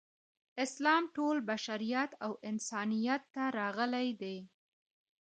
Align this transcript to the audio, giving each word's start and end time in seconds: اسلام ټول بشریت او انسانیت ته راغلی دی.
اسلام 0.65 1.03
ټول 1.15 1.35
بشریت 1.49 2.11
او 2.25 2.31
انسانیت 2.49 3.21
ته 3.33 3.43
راغلی 3.59 4.09
دی. 4.21 4.37